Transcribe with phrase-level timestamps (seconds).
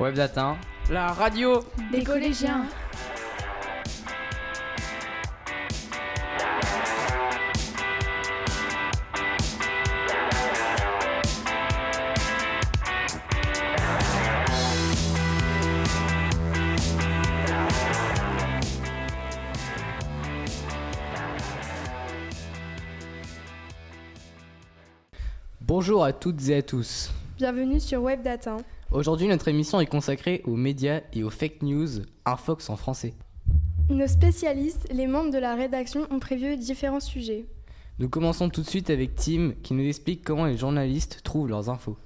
[0.00, 0.56] Web Datin,
[0.90, 2.66] La radio Des collégiens.
[25.78, 27.12] bonjour à toutes et à tous.
[27.38, 28.56] Bienvenue sur Web Datin.
[28.90, 31.88] Aujourd'hui, notre émission est consacrée aux médias et aux fake news,
[32.24, 33.14] Infox en français.
[33.88, 37.46] Nos spécialistes, les membres de la rédaction, ont prévu différents sujets.
[38.00, 41.70] Nous commençons tout de suite avec Tim qui nous explique comment les journalistes trouvent leurs
[41.70, 41.96] infos.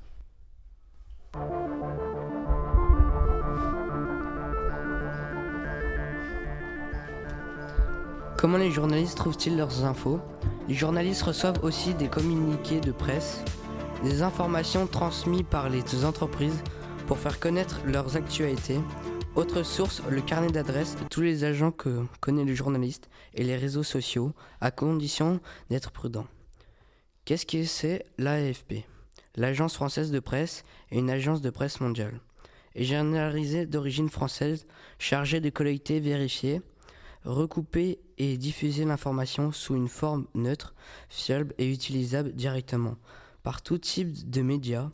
[8.36, 10.20] Comment les journalistes trouvent-ils leurs infos?
[10.68, 13.42] Les journalistes reçoivent aussi des communiqués de presse,
[14.02, 16.62] des informations transmises par les entreprises
[17.06, 18.80] pour faire connaître leurs actualités.
[19.36, 23.56] Autre source, le carnet d'adresses de tous les agents que connaît le journaliste et les
[23.56, 26.26] réseaux sociaux, à condition d'être prudent.
[27.24, 28.84] Qu'est-ce que c'est l'AFP
[29.36, 32.20] L'Agence française de presse est une agence de presse mondiale.
[32.74, 34.66] Et généralisée d'origine française,
[34.98, 36.60] chargée de collecter, vérifier,
[37.24, 40.74] recouper et diffuser l'information sous une forme neutre,
[41.08, 42.96] fiable et utilisable directement
[43.42, 44.90] par tout type de médias,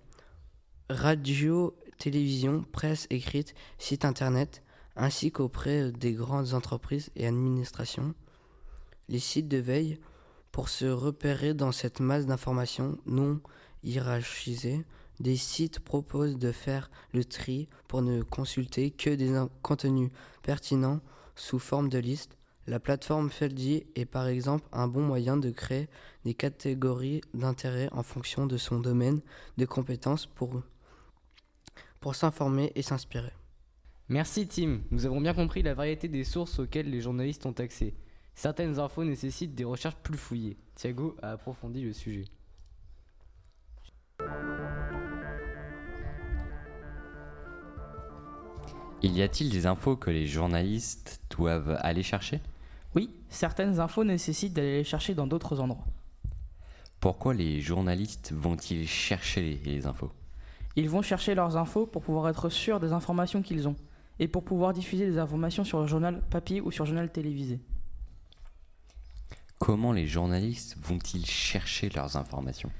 [0.88, 4.62] radio, télévision, presse écrite, site internet,
[4.96, 8.14] ainsi qu'auprès des grandes entreprises et administrations.
[9.08, 9.98] Les sites de veille,
[10.50, 13.41] pour se repérer dans cette masse d'informations non
[13.84, 14.84] hiérarchisées,
[15.20, 20.10] des sites proposent de faire le tri pour ne consulter que des contenus
[20.42, 21.00] pertinents
[21.36, 22.38] sous forme de liste.
[22.69, 25.88] La plateforme Feldi est par exemple un bon moyen de créer
[26.27, 29.22] des catégories d'intérêt en fonction de son domaine
[29.56, 30.60] de compétences pour,
[31.98, 33.32] pour s'informer et s'inspirer.
[34.10, 37.94] Merci Tim, nous avons bien compris la variété des sources auxquelles les journalistes ont accès.
[38.34, 40.59] Certaines infos nécessitent des recherches plus fouillées.
[40.75, 42.26] Thiago a approfondi le sujet.
[49.00, 52.43] Il y a-t-il des infos que les journalistes doivent aller chercher?
[52.94, 55.84] Oui, certaines infos nécessitent d'aller les chercher dans d'autres endroits.
[57.00, 60.10] Pourquoi les journalistes vont-ils chercher les, infos?
[60.75, 63.76] Ils vont chercher leurs infos pour pouvoir être sûrs des informations qu'ils ont
[64.19, 67.60] et pour pouvoir diffuser des informations sur le journal papier ou sur le journal télévisé.
[69.59, 72.70] Comment les journalistes vont-ils chercher leurs informations?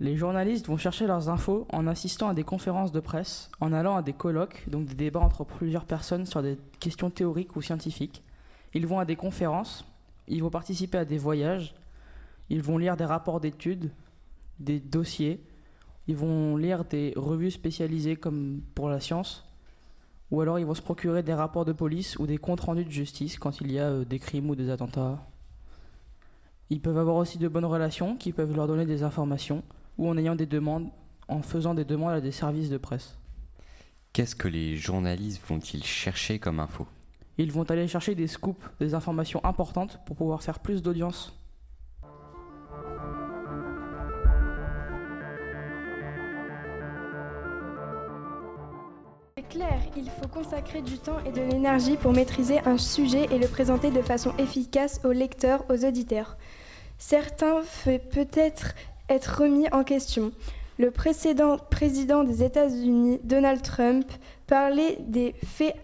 [0.00, 3.96] Les journalistes vont chercher leurs infos en assistant à des conférences de presse, en allant
[3.96, 8.22] à des colloques, donc des débats entre plusieurs personnes sur des questions théoriques ou scientifiques.
[8.74, 9.84] Ils vont à des conférences,
[10.28, 11.74] ils vont participer à des voyages,
[12.50, 13.90] ils vont lire des rapports d'études,
[14.58, 15.40] des dossiers,
[16.06, 19.44] ils vont lire des revues spécialisées comme pour la science,
[20.30, 22.90] ou alors ils vont se procurer des rapports de police ou des comptes rendus de
[22.90, 25.24] justice quand il y a euh, des crimes ou des attentats.
[26.70, 29.62] Ils peuvent avoir aussi de bonnes relations qui peuvent leur donner des informations
[29.98, 30.88] ou en ayant des demandes,
[31.28, 33.16] en faisant des demandes à des services de presse.
[34.12, 36.86] Qu'est-ce que les journalistes vont-ils chercher comme info?
[37.36, 41.36] Ils vont aller chercher des scoops, des informations importantes pour pouvoir faire plus d'audience.
[49.36, 53.38] C'est clair, il faut consacrer du temps et de l'énergie pour maîtriser un sujet et
[53.38, 56.36] le présenter de façon efficace aux lecteurs, aux auditeurs.
[56.98, 58.74] Certains fait peut-être
[59.08, 60.30] être remis en question.
[60.78, 64.06] Le précédent président des États-Unis, Donald Trump,
[64.46, 65.76] parlait des faits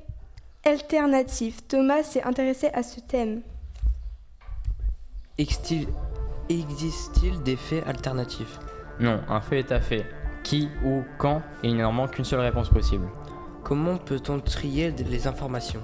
[0.65, 1.67] alternatifs.
[1.69, 3.43] Thomas s'est intéressé à ce thème.
[5.39, 8.59] Existe-t-il des faits alternatifs?
[8.99, 10.05] Non, un fait est un fait.
[10.43, 13.07] Qui, où, quand, et il n'y a normalement qu'une seule réponse possible.
[13.63, 15.81] Comment peut-on trier les informations?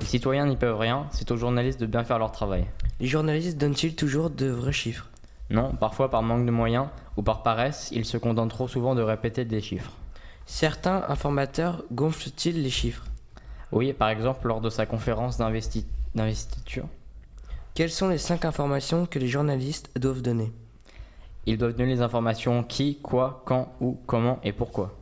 [0.00, 2.66] Les citoyens n'y peuvent rien, c'est aux journalistes de bien faire leur travail.
[3.00, 5.08] Les journalistes donnent-ils toujours de vrais chiffres?
[5.50, 9.02] Non, parfois par manque de moyens ou par paresse, ils se contentent trop souvent de
[9.02, 9.92] répéter des chiffres.
[10.46, 13.04] Certains informateurs gonflent-ils les chiffres?
[13.72, 16.86] Oui, par exemple lors de sa conférence d'investi- d'investiture,
[17.74, 20.52] Quelles sont les cinq informations que les journalistes doivent donner?
[21.46, 24.97] Ils doivent donner les informations qui, quoi, quand, où, comment et pourquoi.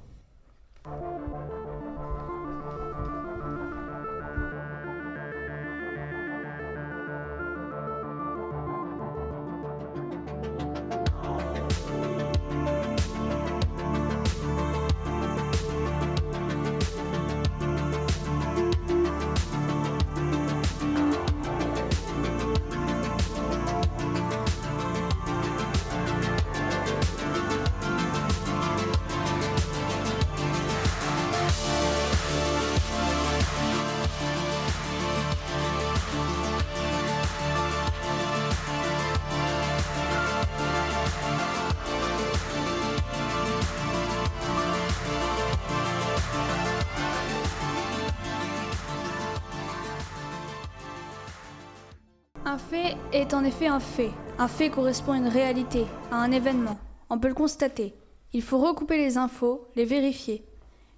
[52.49, 54.13] Un fait est en effet un fait.
[54.39, 56.79] Un fait correspond à une réalité, à un événement.
[57.11, 57.93] On peut le constater.
[58.33, 60.45] Il faut recouper les infos, les vérifier.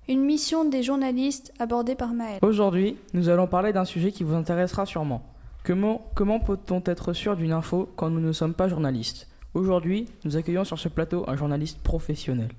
[0.09, 2.39] Une mission des journalistes abordée par Maël.
[2.43, 5.25] Aujourd'hui, nous allons parler d'un sujet qui vous intéressera sûrement.
[5.65, 9.27] Comment, comment peut-on être sûr d'une info quand nous ne sommes pas journalistes?
[9.55, 12.51] Aujourd'hui, nous accueillons sur ce plateau un journaliste professionnel.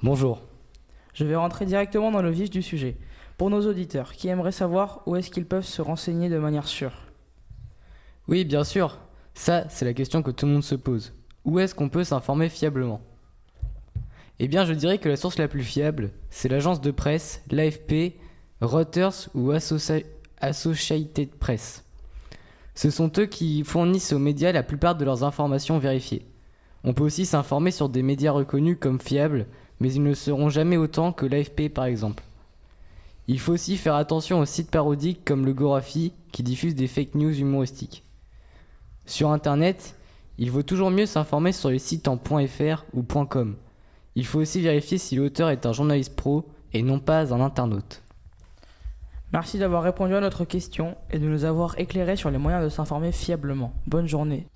[0.00, 0.42] Bonjour.
[1.12, 2.96] Je vais rentrer directement dans le vif du sujet.
[3.36, 6.92] Pour nos auditeurs qui aimeraient savoir où est-ce qu'ils peuvent se renseigner de manière sûre.
[8.28, 8.98] Oui, bien sûr.
[9.34, 11.12] Ça, c'est la question que tout le monde se pose.
[11.44, 13.00] Où est-ce qu'on peut s'informer fiablement?
[14.38, 18.14] Eh bien, je dirais que la source la plus fiable, c'est l'agence de presse, l'AFP,
[18.60, 20.04] Reuters ou Associ-
[20.40, 21.84] Associated Press.
[22.74, 26.26] Ce sont eux qui fournissent aux médias la plupart de leurs informations vérifiées.
[26.84, 29.46] On peut aussi s'informer sur des médias reconnus comme fiables,
[29.80, 32.22] mais ils ne seront jamais autant que l'AFP par exemple.
[33.28, 37.14] Il faut aussi faire attention aux sites parodiques comme le Gorafi qui diffusent des fake
[37.14, 38.02] news humoristiques.
[39.04, 39.96] Sur internet,
[40.38, 43.56] il vaut toujours mieux s'informer sur les sites en .fr ou .com.
[44.14, 48.02] Il faut aussi vérifier si l'auteur est un journaliste pro et non pas un internaute.
[49.32, 52.68] Merci d'avoir répondu à notre question et de nous avoir éclairé sur les moyens de
[52.68, 53.72] s'informer fiablement.
[53.86, 54.46] Bonne journée.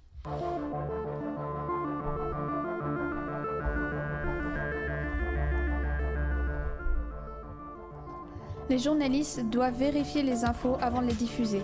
[8.69, 11.62] Les journalistes doivent vérifier les infos avant de les diffuser.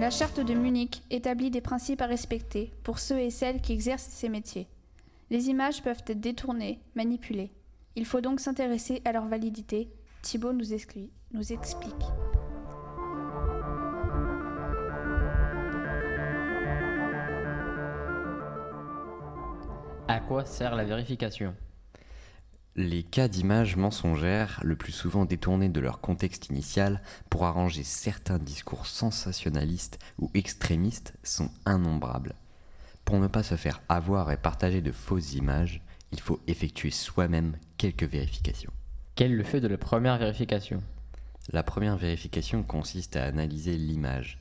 [0.00, 4.08] La charte de Munich établit des principes à respecter pour ceux et celles qui exercent
[4.08, 4.66] ces métiers.
[5.28, 7.52] Les images peuvent être détournées, manipulées.
[7.96, 9.90] Il faut donc s'intéresser à leur validité.
[10.22, 10.64] Thibault nous,
[11.32, 11.92] nous explique.
[20.08, 21.54] À quoi sert la vérification?
[22.76, 28.38] Les cas d'images mensongères, le plus souvent détournés de leur contexte initial pour arranger certains
[28.38, 32.34] discours sensationnalistes ou extrémistes, sont innombrables.
[33.04, 35.82] Pour ne pas se faire avoir et partager de fausses images,
[36.12, 38.72] il faut effectuer soi-même quelques vérifications.
[39.16, 40.80] Quel est le fait de la première vérification?
[41.52, 44.38] La première vérification consiste à analyser l'image,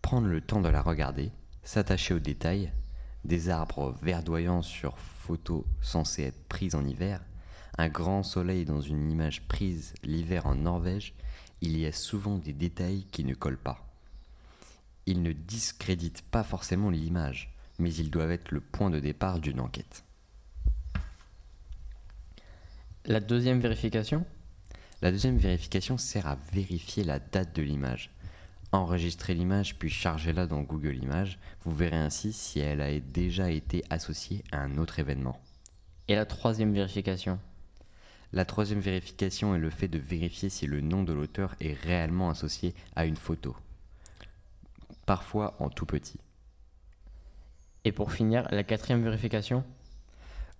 [0.00, 1.32] prendre le temps de la regarder,
[1.64, 2.70] s'attacher aux détails,
[3.24, 7.20] des arbres verdoyants sur photo censée être prise en hiver,
[7.76, 11.14] un grand soleil dans une image prise l'hiver en Norvège,
[11.60, 13.84] il y a souvent des détails qui ne collent pas.
[15.06, 19.60] Ils ne discréditent pas forcément l'image, mais ils doivent être le point de départ d'une
[19.60, 20.04] enquête.
[23.06, 24.24] La deuxième vérification?
[25.02, 28.10] La deuxième vérification sert à vérifier la date de l'image.
[28.72, 31.38] Enregistrez l'image puis chargez-la dans Google Images.
[31.64, 35.38] Vous verrez ainsi si elle a déjà été associée à un autre événement.
[36.08, 37.38] Et la troisième vérification?
[38.34, 42.30] La troisième vérification est le fait de vérifier si le nom de l'auteur est réellement
[42.30, 43.54] associé à une photo.
[45.06, 46.18] Parfois en tout petit.
[47.84, 49.62] Et pour finir, la quatrième vérification?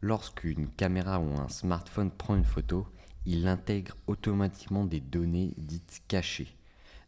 [0.00, 2.86] Lorsqu'une caméra ou un smartphone prend une photo,
[3.26, 6.56] il intègre automatiquement des données dites cachées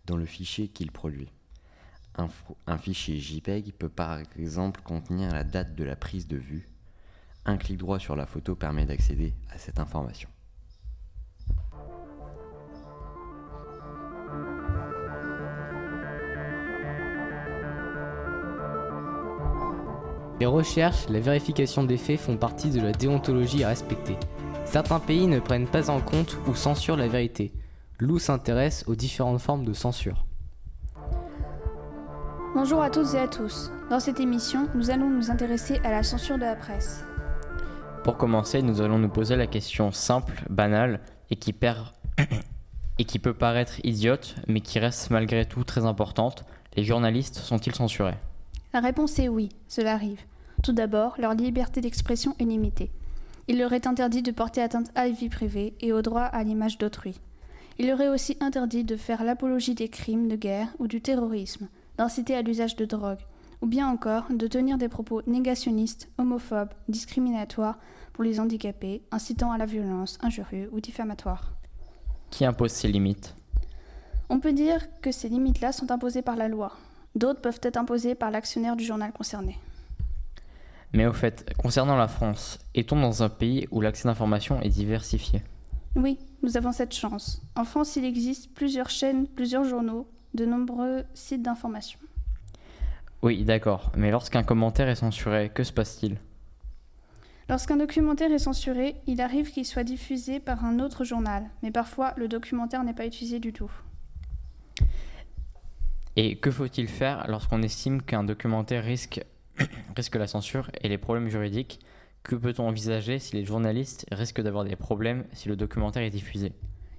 [0.05, 1.31] dans le fichier qu'il produit.
[2.17, 6.67] Un, fichier JPEG peut par exemple contenir la date de la prise de vue.
[7.45, 10.29] Un clic droit sur la photo permet d'accéder à cette information.
[20.39, 24.17] Les recherches, la vérification des faits font partie de la déontologie à respecter.
[24.67, 27.53] Certains pays ne prennent pas en compte ou censurent la vérité.
[28.01, 30.27] Lou s'intéresse aux différentes formes de censure.
[32.55, 33.71] Bonjour à toutes et à tous.
[33.89, 37.03] Dans cette émission, nous allons nous intéresser à la censure de la presse.
[38.05, 41.01] Pour commencer, nous allons nous poser la question simple, banale
[41.31, 41.87] et qui, perd...
[42.99, 46.45] et qui peut paraître idiote, mais qui reste malgré tout très importante.
[46.77, 48.19] Les journalistes sont-ils censurés?
[48.73, 50.21] La réponse est oui, cela arrive.
[50.63, 52.91] Tout d'abord, leur liberté d'expression est limitée.
[53.49, 56.43] Il leur est interdit de porter atteinte à la vie privée et au droit à
[56.43, 57.21] l'image d'autrui.
[57.79, 61.69] Il leur est aussi interdit de faire l'apologie des crimes de guerre ou du terrorisme,
[61.99, 63.21] d'inciter à l'usage de drogue,
[63.63, 67.79] ou bien encore de tenir des propos négationnistes, homophobes, discriminatoires
[68.13, 71.53] pour les handicapés, incitant à la violence, injurieux ou diffamatoires.
[72.31, 73.37] Qui impose ces limites?
[74.29, 76.73] On peut dire que ces limites-là sont imposées par la loi.
[77.17, 79.59] D'autres peuvent être imposées par l'actionnaire du journal concerné.
[80.93, 85.43] Mais au fait, concernant la France, est-on dans un pays où l'accès d'information est diversifié?
[85.95, 87.41] Oui, nous avons cette chance.
[87.57, 91.99] En France, il existe plusieurs chaînes, plusieurs journaux, de nombreux sites d'information.
[93.23, 96.19] Oui, d'accord, mais lorsqu'un commentaire est censuré, que se passe-t-il?
[97.49, 102.13] Lorsqu'un documentaire est censuré, il arrive qu'il soit diffusé par un autre journal, mais parfois
[102.19, 103.71] le documentaire n'est pas utilisé du tout.
[106.17, 109.23] Et que faut-il faire lorsqu'on estime qu'un documentaire risque,
[109.97, 111.81] risque la censure et les problèmes juridiques?
[112.23, 116.53] Que peut-on envisager si les journalistes risquent d'avoir des problèmes si le documentaire est diffusé?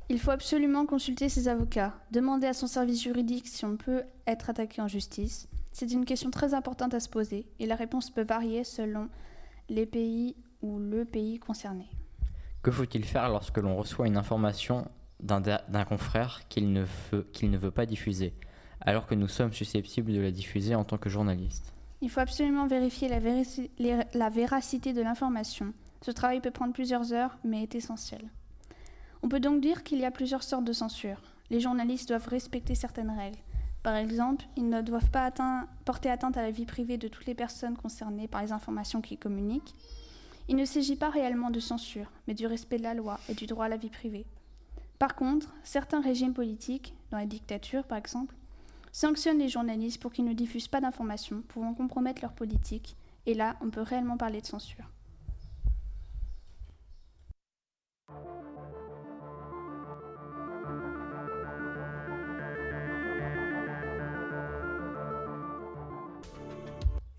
[0.09, 4.51] Il faut absolument consulter ses avocats, demander à son service juridique si on peut être
[4.51, 5.49] attaqué en justice.
[5.73, 9.09] C'est une question très importante à se poser et la réponse peut varier selon
[9.67, 11.87] les pays ou le pays concerné.
[12.61, 14.87] Que faut-il faire lorsque l'on reçoit une information
[15.19, 18.33] d'un confrère qu'il ne, veut, qu'il ne veut pas diffuser,
[18.81, 22.67] alors que nous sommes susceptibles de la diffuser en tant que journaliste Il faut absolument
[22.67, 25.73] vérifier la, véracité de l'information.
[26.01, 28.29] Ce travail peut prendre plusieurs heures, mais est essentiel.
[29.23, 31.21] On peut donc dire qu'il y a plusieurs sortes de censure.
[31.49, 33.39] Les journalistes doivent respecter certaines règles.
[33.83, 35.31] Par exemple, ils ne doivent pas
[35.85, 39.17] porter atteinte à la vie privée de toutes les personnes concernées par les informations qu'ils
[39.17, 39.73] communiquent.
[40.49, 43.47] Il ne s'agit pas réellement de censure, mais du respect de la loi et du
[43.47, 44.25] droit à la vie privée.
[44.99, 48.35] Par contre, certains régimes politiques, dans les dictatures par exemple,
[48.97, 53.55] sanctionnent les journalistes pour qu'ils ne diffusent pas d'informations pouvant compromettre leur politique, et là,
[53.61, 54.85] on peut réellement parler de censure.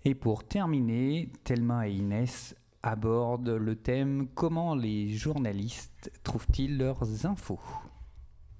[0.03, 7.61] Et pour terminer, Thelma et Inès abordent le thème comment les journalistes trouvent-ils leurs infos?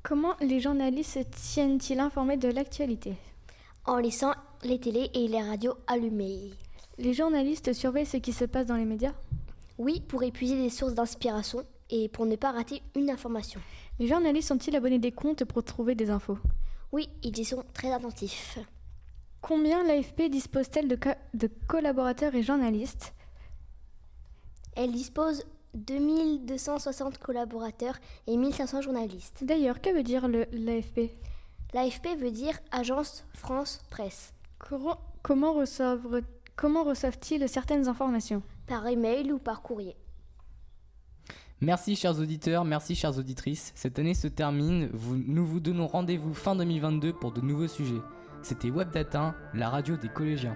[0.03, 3.15] Comment les journalistes se tiennent-ils informés de l'actualité?
[3.85, 6.51] En laissant les télés et les radios allumées.
[6.97, 9.13] Les journalistes surveillent ce qui se passe dans les médias?
[9.77, 13.61] Oui, pour épuiser des sources d'inspiration et pour ne pas rater une information.
[13.99, 16.37] Les journalistes sont-ils abonnés des comptes pour trouver des infos?
[16.91, 18.57] Oui, ils y sont très attentifs.
[19.41, 23.13] Combien l'AFP dispose-t-elle de, co- de collaborateurs et journalistes?
[24.75, 25.43] Elle dispose
[25.75, 27.97] 2260 collaborateurs
[28.27, 29.43] et 1500 journalistes.
[29.43, 31.11] D'ailleurs, que veut dire l'AFP
[31.73, 34.33] L'AFP veut dire Agence France Presse.
[34.57, 36.21] Comment, comment reçoivent-
[36.55, 38.41] comment reçoivent-ils certaines informations?
[38.65, 39.95] Par email ou par courrier.
[41.61, 43.71] Merci chers auditeurs, merci chères auditrices.
[43.75, 48.01] Cette année se termine, vous- nous vous donnons rendez-vous fin 2022 pour de nouveaux sujets.
[48.41, 50.55] C'était WebData, la radio des collégiens.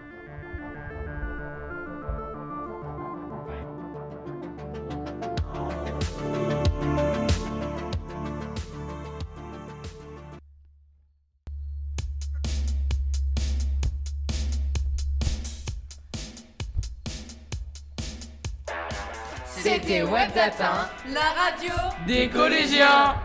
[19.85, 21.73] C'était WebData, la radio
[22.07, 23.15] Des collégiens